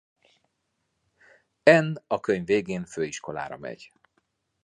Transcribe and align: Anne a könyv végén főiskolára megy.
Anne 1.65 2.03
a 2.07 2.19
könyv 2.19 2.45
végén 2.45 2.85
főiskolára 2.85 3.57
megy. 3.57 3.91